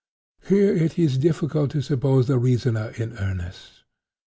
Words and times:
Here 0.47 0.75
it 0.75 0.97
is 0.97 1.19
difficult 1.19 1.69
to 1.69 1.81
suppose 1.83 2.25
the 2.25 2.39
reasoner 2.39 2.91
in 2.97 3.19
earnest. 3.19 3.83